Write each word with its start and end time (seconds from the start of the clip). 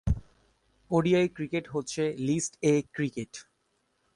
ODI 0.91 1.25
cricket 1.35 1.65
হচ্ছে 1.67 2.03
List A 2.27 2.73
cricket. 2.93 3.31